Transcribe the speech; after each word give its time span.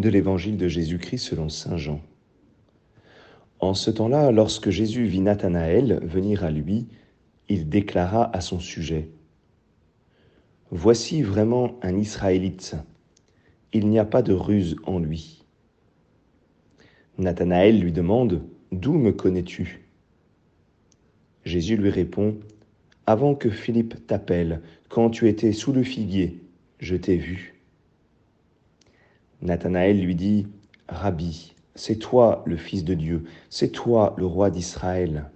de 0.00 0.08
l'évangile 0.08 0.56
de 0.56 0.68
Jésus-Christ 0.68 1.18
selon 1.18 1.48
Saint 1.48 1.76
Jean. 1.76 2.00
En 3.60 3.74
ce 3.74 3.90
temps-là, 3.90 4.30
lorsque 4.30 4.70
Jésus 4.70 5.06
vit 5.06 5.20
Nathanaël 5.20 6.00
venir 6.04 6.44
à 6.44 6.50
lui, 6.50 6.86
il 7.48 7.68
déclara 7.68 8.34
à 8.34 8.40
son 8.40 8.60
sujet 8.60 9.08
Voici 10.70 11.22
vraiment 11.22 11.78
un 11.82 11.96
Israélite. 11.96 12.76
Il 13.72 13.88
n'y 13.88 13.98
a 13.98 14.04
pas 14.04 14.22
de 14.22 14.34
ruse 14.34 14.76
en 14.84 14.98
lui. 14.98 15.44
Nathanaël 17.16 17.80
lui 17.80 17.92
demande 17.92 18.42
D'où 18.70 18.92
me 18.92 19.12
connais-tu? 19.12 19.88
Jésus 21.44 21.76
lui 21.76 21.90
répond 21.90 22.36
Avant 23.06 23.34
que 23.34 23.50
Philippe 23.50 24.06
t'appelle, 24.06 24.60
quand 24.88 25.10
tu 25.10 25.26
étais 25.28 25.52
sous 25.52 25.72
le 25.72 25.82
figuier, 25.82 26.42
je 26.78 26.96
t'ai 26.96 27.16
vu. 27.16 27.57
Nathanaël 29.42 30.00
lui 30.00 30.14
dit, 30.14 30.46
Rabbi, 30.88 31.54
c'est 31.74 31.96
toi 31.96 32.42
le 32.46 32.56
Fils 32.56 32.84
de 32.84 32.94
Dieu, 32.94 33.24
c'est 33.50 33.70
toi 33.70 34.14
le 34.18 34.26
roi 34.26 34.50
d'Israël. 34.50 35.30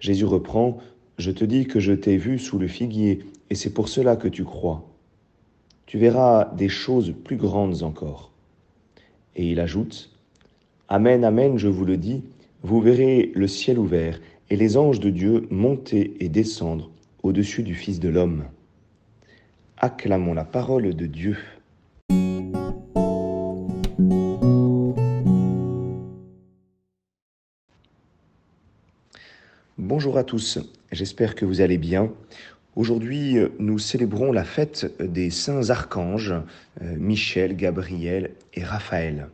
Jésus 0.00 0.24
reprend, 0.24 0.78
Je 1.18 1.30
te 1.30 1.44
dis 1.44 1.66
que 1.66 1.80
je 1.80 1.92
t'ai 1.92 2.16
vu 2.16 2.38
sous 2.38 2.58
le 2.58 2.66
figuier, 2.66 3.24
et 3.50 3.54
c'est 3.54 3.72
pour 3.72 3.88
cela 3.88 4.16
que 4.16 4.28
tu 4.28 4.44
crois. 4.44 4.88
Tu 5.86 5.98
verras 5.98 6.46
des 6.56 6.68
choses 6.68 7.14
plus 7.24 7.36
grandes 7.36 7.82
encore. 7.82 8.32
Et 9.36 9.50
il 9.50 9.60
ajoute, 9.60 10.10
Amen, 10.88 11.24
Amen, 11.24 11.58
je 11.58 11.68
vous 11.68 11.84
le 11.84 11.96
dis, 11.96 12.22
vous 12.62 12.80
verrez 12.80 13.30
le 13.34 13.46
ciel 13.46 13.78
ouvert 13.78 14.20
et 14.50 14.56
les 14.56 14.76
anges 14.76 15.00
de 15.00 15.10
Dieu 15.10 15.46
monter 15.50 16.16
et 16.20 16.28
descendre 16.28 16.90
au-dessus 17.22 17.62
du 17.62 17.74
Fils 17.74 18.00
de 18.00 18.08
l'homme. 18.08 18.44
Acclamons 19.78 20.34
la 20.34 20.44
parole 20.44 20.94
de 20.94 21.06
Dieu. 21.06 21.36
Bonjour 29.78 30.18
à 30.18 30.22
tous, 30.22 30.60
j'espère 30.92 31.34
que 31.34 31.44
vous 31.44 31.60
allez 31.60 31.78
bien. 31.78 32.12
Aujourd'hui, 32.76 33.38
nous 33.58 33.80
célébrons 33.80 34.30
la 34.30 34.44
fête 34.44 34.94
des 35.02 35.30
saints 35.30 35.68
archanges, 35.68 36.32
euh, 36.80 36.96
Michel, 36.96 37.56
Gabriel 37.56 38.30
et 38.54 38.62
Raphaël. 38.62 39.26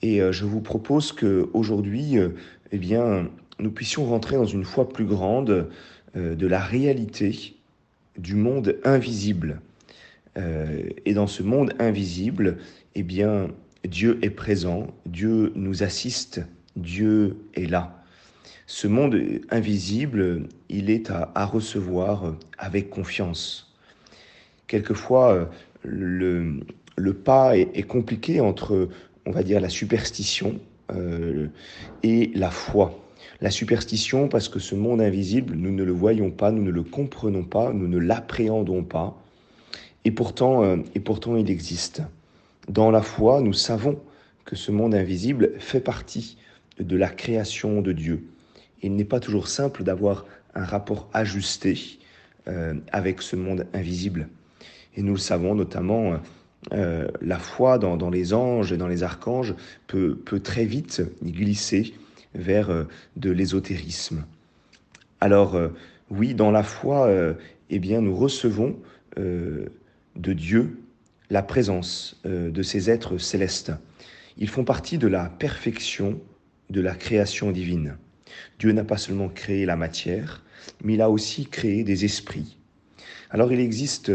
Et 0.00 0.22
euh, 0.22 0.32
je 0.32 0.46
vous 0.46 0.62
propose 0.62 1.12
que 1.12 1.50
aujourd'hui, 1.52 2.16
euh, 2.16 2.30
eh 2.72 2.78
bien, 2.78 3.28
nous 3.58 3.70
puissions 3.70 4.06
rentrer 4.06 4.36
dans 4.36 4.46
une 4.46 4.64
foi 4.64 4.88
plus 4.88 5.04
grande 5.04 5.68
de 6.14 6.46
la 6.46 6.60
réalité 6.60 7.56
du 8.16 8.36
monde 8.36 8.78
invisible. 8.84 9.60
et 10.36 11.12
dans 11.12 11.26
ce 11.26 11.42
monde 11.42 11.74
invisible, 11.78 12.56
eh 12.94 13.02
bien, 13.02 13.48
Dieu 13.84 14.18
est 14.22 14.30
présent, 14.30 14.86
Dieu 15.04 15.52
nous 15.56 15.82
assiste, 15.82 16.40
Dieu 16.74 17.36
est 17.54 17.66
là. 17.66 18.02
Ce 18.66 18.88
monde 18.88 19.16
invisible, 19.50 20.48
il 20.68 20.90
est 20.90 21.10
à, 21.10 21.46
recevoir 21.46 22.34
avec 22.58 22.90
confiance. 22.90 23.72
Quelquefois, 24.66 25.48
le, 25.84 26.60
le 26.96 27.14
pas 27.14 27.56
est, 27.56 27.86
compliqué 27.86 28.40
entre, 28.40 28.88
on 29.24 29.30
va 29.30 29.42
dire, 29.42 29.60
la 29.60 29.68
superstition 29.68 30.58
euh, 30.92 31.48
et 32.02 32.32
la 32.34 32.50
foi. 32.50 32.98
La 33.40 33.50
superstition 33.50 34.28
parce 34.28 34.48
que 34.48 34.58
ce 34.58 34.74
monde 34.74 35.02
invisible, 35.02 35.54
nous 35.54 35.72
ne 35.72 35.84
le 35.84 35.92
voyons 35.92 36.30
pas, 36.30 36.50
nous 36.50 36.62
ne 36.62 36.70
le 36.70 36.82
comprenons 36.82 37.44
pas, 37.44 37.72
nous 37.72 37.86
ne 37.86 37.98
l'appréhendons 37.98 38.82
pas. 38.82 39.22
Et 40.04 40.10
pourtant, 40.10 40.64
euh, 40.64 40.78
et 40.94 41.00
pourtant, 41.00 41.36
il 41.36 41.50
existe. 41.50 42.02
Dans 42.68 42.90
la 42.90 43.02
foi, 43.02 43.40
nous 43.40 43.52
savons 43.52 43.98
que 44.44 44.56
ce 44.56 44.72
monde 44.72 44.94
invisible 44.94 45.52
fait 45.58 45.80
partie 45.80 46.38
de 46.80 46.96
la 46.96 47.08
création 47.08 47.82
de 47.82 47.92
Dieu 47.92 48.24
il 48.86 48.94
n'est 48.94 49.04
pas 49.04 49.20
toujours 49.20 49.48
simple 49.48 49.82
d'avoir 49.82 50.24
un 50.54 50.64
rapport 50.64 51.08
ajusté 51.12 51.98
euh, 52.48 52.74
avec 52.92 53.20
ce 53.20 53.36
monde 53.36 53.66
invisible. 53.74 54.28
Et 54.96 55.02
nous 55.02 55.14
le 55.14 55.18
savons 55.18 55.54
notamment, 55.54 56.20
euh, 56.72 57.08
la 57.20 57.38
foi 57.38 57.78
dans, 57.78 58.10
les 58.10 58.32
anges 58.32 58.72
et 58.72 58.76
dans 58.76 58.88
les 58.88 59.02
archanges 59.02 59.54
peut, 59.86 60.18
très 60.42 60.64
vite 60.64 61.02
glisser 61.22 61.94
vers 62.34 62.70
euh, 62.70 62.84
de 63.16 63.30
l'ésotérisme. 63.30 64.24
Alors 65.20 65.58
oui, 66.10 66.34
dans 66.34 66.50
la 66.50 66.62
foi, 66.62 67.10
eh 67.70 67.78
bien, 67.78 68.02
nous 68.02 68.14
recevons 68.14 68.76
de 69.16 69.70
Dieu 70.14 70.78
la 71.30 71.42
présence 71.42 72.20
de 72.24 72.62
ces 72.62 72.90
êtres 72.90 73.16
célestes. 73.16 73.72
Ils 74.36 74.50
font 74.50 74.64
partie 74.64 74.98
de 74.98 75.08
la 75.08 75.30
perfection 75.30 76.20
de 76.68 76.82
la 76.82 76.94
création 76.94 77.50
divine. 77.50 77.96
Dieu 78.58 78.72
n'a 78.72 78.84
pas 78.84 78.96
seulement 78.96 79.28
créé 79.28 79.66
la 79.66 79.76
matière, 79.76 80.42
mais 80.82 80.94
il 80.94 81.02
a 81.02 81.10
aussi 81.10 81.46
créé 81.46 81.84
des 81.84 82.04
esprits. 82.04 82.56
Alors 83.30 83.52
il 83.52 83.60
existe, 83.60 84.12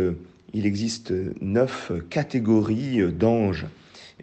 il 0.53 0.65
existe 0.65 1.13
neuf 1.41 1.91
catégories 2.09 3.11
d'anges. 3.11 3.65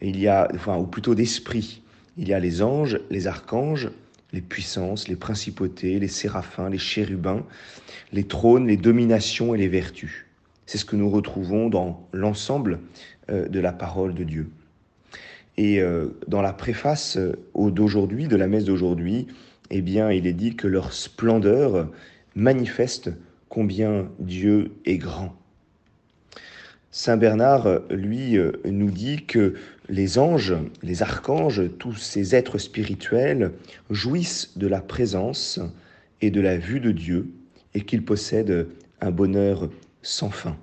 Il 0.00 0.18
y 0.18 0.28
a, 0.28 0.48
enfin, 0.54 0.76
ou 0.76 0.86
plutôt 0.86 1.14
d'esprits. 1.14 1.82
Il 2.16 2.28
y 2.28 2.34
a 2.34 2.40
les 2.40 2.62
anges, 2.62 3.00
les 3.10 3.26
archanges, 3.26 3.90
les 4.32 4.40
puissances, 4.40 5.08
les 5.08 5.16
principautés, 5.16 5.98
les 5.98 6.08
séraphins, 6.08 6.68
les 6.68 6.78
chérubins, 6.78 7.44
les 8.12 8.24
trônes, 8.24 8.66
les 8.66 8.76
dominations 8.76 9.54
et 9.54 9.58
les 9.58 9.68
vertus. 9.68 10.26
C'est 10.66 10.78
ce 10.78 10.84
que 10.84 10.96
nous 10.96 11.08
retrouvons 11.08 11.70
dans 11.70 12.06
l'ensemble 12.12 12.80
euh, 13.30 13.48
de 13.48 13.60
la 13.60 13.72
parole 13.72 14.14
de 14.14 14.24
Dieu. 14.24 14.50
Et 15.56 15.80
euh, 15.80 16.08
dans 16.28 16.42
la 16.42 16.52
préface 16.52 17.16
euh, 17.16 17.32
d'aujourd'hui, 17.56 18.28
de 18.28 18.36
la 18.36 18.48
messe 18.48 18.64
d'aujourd'hui, 18.64 19.28
eh 19.70 19.82
bien, 19.82 20.10
il 20.10 20.26
est 20.26 20.32
dit 20.32 20.56
que 20.56 20.66
leur 20.66 20.92
splendeur 20.92 21.90
manifeste 22.34 23.10
combien 23.48 24.08
Dieu 24.18 24.72
est 24.84 24.98
grand. 24.98 25.34
Saint 26.90 27.16
Bernard, 27.16 27.80
lui, 27.90 28.38
nous 28.64 28.90
dit 28.90 29.24
que 29.26 29.54
les 29.88 30.18
anges, 30.18 30.54
les 30.82 31.02
archanges, 31.02 31.62
tous 31.78 31.94
ces 31.94 32.34
êtres 32.34 32.58
spirituels 32.58 33.52
jouissent 33.90 34.56
de 34.56 34.66
la 34.66 34.80
présence 34.80 35.60
et 36.20 36.30
de 36.30 36.40
la 36.40 36.56
vue 36.56 36.80
de 36.80 36.92
Dieu 36.92 37.30
et 37.74 37.82
qu'ils 37.82 38.04
possèdent 38.04 38.68
un 39.00 39.10
bonheur 39.10 39.68
sans 40.02 40.30
fin. 40.30 40.56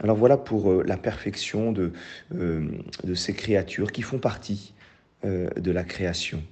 Alors 0.00 0.16
voilà 0.16 0.36
pour 0.36 0.70
euh, 0.70 0.84
la 0.86 0.96
perfection 0.96 1.72
de, 1.72 1.92
euh, 2.34 2.68
de 3.04 3.14
ces 3.14 3.34
créatures 3.34 3.90
qui 3.90 4.02
font 4.02 4.18
partie 4.18 4.74
euh, 5.24 5.50
de 5.50 5.72
la 5.72 5.82
création 5.82 6.42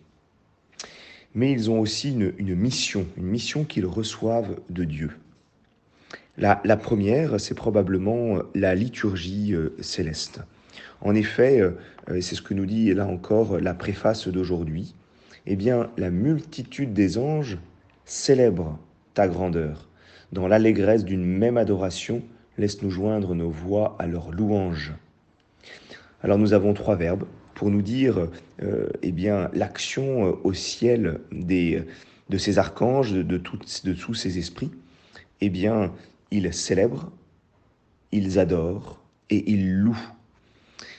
mais 1.37 1.53
ils 1.53 1.71
ont 1.71 1.79
aussi 1.81 2.13
une, 2.13 2.55
mission, 2.55 3.07
une 3.19 3.27
mission 3.27 3.65
qu'ils 3.65 3.85
reçoivent 3.85 4.59
de 4.71 4.85
Dieu. 4.85 5.11
La, 6.39 6.57
première, 6.77 7.39
c'est 7.39 7.55
probablement 7.55 8.39
la 8.55 8.75
liturgie 8.75 9.55
euh, 9.55 9.75
céleste. 9.81 10.41
En 11.03 11.15
effet, 11.15 11.61
euh, 11.61 11.73
c'est 12.21 12.35
ce 12.35 12.43
que 12.43 12.55
nous 12.55 12.67
dit 12.67 12.93
là 12.93 13.07
encore 13.07 13.61
la 13.61 13.75
préface 13.75 14.29
d'aujourd'hui, 14.29 14.95
eh 15.47 15.57
bien, 15.57 15.91
la 15.99 16.11
multitude 16.11 16.95
des 16.95 17.19
anges 17.19 17.59
célèbre 18.07 18.79
ta 19.13 19.29
grandeur. 19.29 19.89
Dans 20.33 20.49
l'allégresse 20.49 21.05
d'une 21.05 21.25
même 21.25 21.59
adoration, 21.59 22.23
laisse-nous 22.57 22.91
joindre 22.91 23.35
nos 23.35 23.51
voix 23.51 23.95
à 23.99 24.07
leur 24.07 24.31
louange. 24.31 24.95
Alors 26.23 26.39
nous 26.39 26.55
avons 26.55 26.73
trois 26.73 26.97
verbes 26.97 27.25
pour 27.57 27.71
nous 27.71 27.83
dire 27.83 28.29
euh, 28.63 28.89
eh 29.03 29.11
bien 29.11 29.51
l'action 29.55 30.29
euh, 30.29 30.33
au 30.45 30.53
ciel 30.53 31.21
des, 31.33 31.83
de 32.29 32.39
ces 32.39 32.59
archanges, 32.59 33.13
de, 33.13 33.23
de, 33.23 33.39
de 33.39 33.93
tous 33.95 34.15
ces 34.15 34.39
esprits. 34.39 34.71
Eh 35.41 35.49
bien, 35.49 35.93
ils 36.31 36.53
célèbrent, 36.55 37.11
ils 38.13 38.39
adorent 38.39 39.01
et 39.31 39.51
ils 39.51 39.73
louent. 39.75 40.09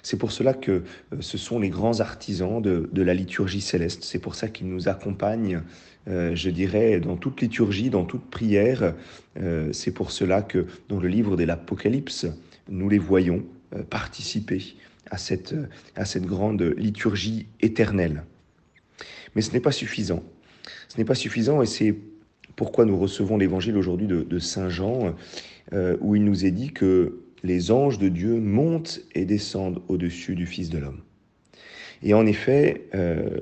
C'est 0.01 0.17
pour 0.17 0.31
cela 0.31 0.53
que 0.53 0.71
euh, 0.71 1.17
ce 1.19 1.37
sont 1.37 1.59
les 1.59 1.69
grands 1.69 1.99
artisans 1.99 2.59
de, 2.59 2.89
de 2.91 3.01
la 3.03 3.13
liturgie 3.13 3.61
céleste. 3.61 4.03
C'est 4.03 4.19
pour 4.19 4.33
ça 4.33 4.47
qu'ils 4.47 4.67
nous 4.67 4.89
accompagnent, 4.89 5.61
je 6.07 6.49
dirais, 6.49 7.01
dans 7.01 7.17
toute 7.17 7.41
liturgie, 7.41 7.89
dans 7.89 8.05
toute 8.05 8.29
prière. 8.29 8.93
C'est 9.73 9.91
pour 9.91 10.11
cela 10.11 10.41
que 10.41 10.65
dans 10.87 11.01
le 11.01 11.09
livre 11.09 11.35
de 11.35 11.43
l'Apocalypse, 11.43 12.25
nous 12.69 12.87
les 12.87 12.97
voyons 12.97 13.43
participer 13.89 14.77
à 15.11 15.17
cette, 15.17 15.55
à 15.95 16.05
cette 16.05 16.25
grande 16.25 16.61
liturgie 16.77 17.47
éternelle. 17.61 18.23
Mais 19.35 19.41
ce 19.41 19.51
n'est 19.51 19.59
pas 19.59 19.71
suffisant. 19.71 20.23
Ce 20.89 20.97
n'est 20.97 21.05
pas 21.05 21.15
suffisant 21.15 21.61
et 21.61 21.65
c'est 21.65 21.95
pourquoi 22.55 22.85
nous 22.85 22.97
recevons 22.97 23.37
l'évangile 23.37 23.77
aujourd'hui 23.77 24.07
de, 24.07 24.39
Saint 24.39 24.69
Jean, 24.69 25.15
euh, 25.73 25.95
où 26.01 26.15
il 26.15 26.25
nous 26.25 26.45
est 26.45 26.51
dit 26.51 26.71
que 26.71 27.19
les 27.43 27.71
anges 27.71 27.99
de 27.99 28.09
Dieu 28.09 28.39
montent 28.39 29.01
et 29.13 29.25
descendent 29.25 29.81
au-dessus 29.87 30.35
du 30.35 30.45
Fils 30.45 30.69
de 30.69 30.79
l'homme. 30.79 31.01
Et 32.01 32.13
en 32.13 32.25
effet, 32.25 32.87
euh, 32.95 33.39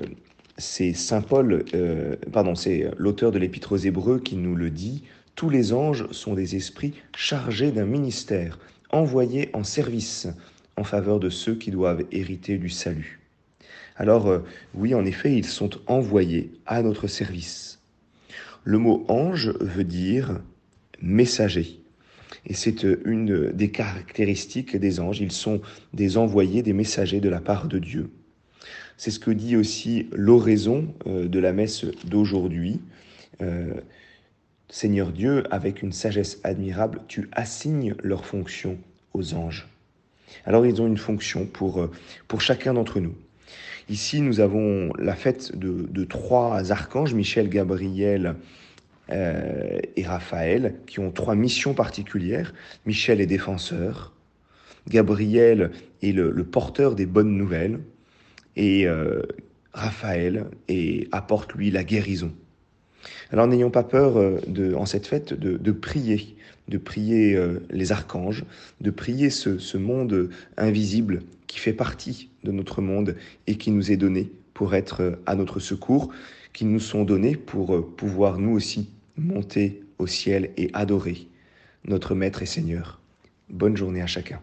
c'est 0.57 0.94
Saint 0.94 1.21
Paul, 1.21 1.65
euh, 1.73 2.15
pardon, 2.31 2.56
c'est 2.56 2.89
l'auteur 2.97 3.31
de 3.31 3.39
l'Épître 3.39 3.71
aux 3.71 3.77
Hébreux 3.77 4.19
qui 4.19 4.35
nous 4.35 4.56
le 4.56 4.69
dit. 4.69 5.03
Tous 5.35 5.50
les 5.50 5.73
anges 5.73 6.09
sont 6.12 6.33
des 6.33 6.56
esprits 6.56 6.94
chargés 7.15 7.71
d'un 7.71 7.85
ministère, 7.85 8.59
envoyés 8.91 9.50
en 9.53 9.63
service 9.63 10.27
en 10.77 10.83
faveur 10.83 11.19
de 11.19 11.30
ceux 11.30 11.56
qui 11.56 11.72
doivent 11.72 12.06
hériter 12.12 12.57
du 12.57 12.69
salut. 12.69 13.19
Alors 13.95 14.27
euh, 14.27 14.39
oui, 14.74 14.94
en 14.94 15.06
effet, 15.06 15.33
ils 15.36 15.45
sont 15.45 15.69
envoyés 15.88 16.51
à 16.66 16.81
notre 16.81 17.07
service. 17.07 17.80
Le 18.63 18.77
mot 18.77 19.06
ange 19.07 19.54
veut 19.60 19.83
dire 19.83 20.42
messager. 21.01 21.80
Et 22.45 22.54
c'est 22.54 22.83
euh, 22.83 23.01
une 23.06 23.51
des 23.51 23.72
caractéristiques 23.72 24.75
des 24.75 25.00
anges. 25.00 25.22
Ils 25.22 25.31
sont 25.31 25.62
des 25.94 26.18
envoyés, 26.18 26.62
des 26.62 26.74
messagers 26.74 27.22
de 27.22 27.30
la 27.30 27.39
part 27.39 27.68
de 27.68 27.80
Dieu. 27.80 28.10
C'est 28.98 29.12
ce 29.12 29.19
que 29.19 29.31
dit 29.31 29.56
aussi 29.56 30.07
l'oraison 30.12 30.94
euh, 31.07 31.27
de 31.27 31.39
la 31.39 31.54
messe 31.54 31.86
d'aujourd'hui. 32.06 32.81
Seigneur 34.69 35.12
Dieu, 35.12 35.44
avec 35.54 35.81
une 35.81 35.92
sagesse 35.92 36.39
admirable, 36.45 37.01
tu 37.10 37.27
assignes 37.33 37.95
leurs 38.01 38.25
fonctions 38.25 38.77
aux 39.13 39.33
anges. 39.33 39.68
Alors 40.45 40.66
ils 40.66 40.81
ont 40.81 40.88
une 40.88 40.98
fonction 40.98 41.45
pour, 41.45 41.89
pour 42.27 42.42
chacun 42.42 42.74
d'entre 42.74 43.00
nous. 43.00 43.16
Ici, 43.88 44.22
nous 44.22 44.39
avons 44.39 44.92
la 44.98 45.13
fête 45.13 45.56
de, 45.56 46.04
trois 46.06 46.72
archanges, 46.72 47.13
Michel, 47.13 47.50
Gabriel 47.50 48.36
euh, 49.12 49.80
et 49.95 50.04
Raphaël, 50.04 50.75
qui 50.88 51.00
ont 51.00 51.12
trois 51.12 51.36
missions 51.36 51.75
particulières. 51.75 52.54
Michel 52.88 53.22
est 53.22 53.27
défenseur, 53.27 54.13
Gabriel 54.88 55.72
est 56.01 56.13
le, 56.13 56.44
porteur 56.44 56.95
des 56.95 57.06
bonnes 57.06 57.38
nouvelles, 57.38 57.80
et 58.56 58.88
euh, 58.88 59.22
Raphaël 59.74 60.48
apporte, 61.12 61.54
lui, 61.54 61.69
la 61.69 61.83
guérison. 61.83 62.33
Alors 63.31 63.45
n'ayons 63.45 63.69
pas 63.69 63.83
peur 63.83 64.18
euh, 64.18 64.74
en 64.75 64.88
cette 64.88 65.06
fête 65.06 65.33
de, 65.33 65.72
prier, 65.72 66.35
de 66.67 66.77
prier 66.77 67.39
les 67.69 67.91
archanges, 67.91 68.44
de 68.81 68.89
prier 68.91 69.29
ce 69.29 69.77
monde 69.77 70.29
invisible 70.57 71.21
qui 71.47 71.59
fait 71.59 71.73
partie 71.73 72.29
de 72.44 72.51
notre 72.51 72.81
monde 72.81 73.15
et 73.47 73.57
qui 73.57 73.71
nous 73.71 73.91
est 73.91 73.97
donné 73.97 74.31
pour 74.53 74.73
être 74.73 75.19
à 75.25 75.35
notre 75.35 75.59
secours, 75.59 76.12
qui 76.53 76.65
nous 76.65 76.79
sont 76.79 77.03
donnés 77.03 77.35
pour 77.35 77.95
pouvoir 77.95 78.39
nous 78.39 78.51
aussi 78.51 78.89
monter 79.17 79.83
au 80.00 80.07
ciel 80.07 80.51
et 80.57 80.69
adorer 80.73 81.27
notre 81.85 82.15
Maître 82.15 82.41
et 82.41 82.47
Seigneur. 82.47 83.00
Bonne 83.50 83.77
journée 83.77 84.01
à 84.01 84.07
chacun. 84.07 84.39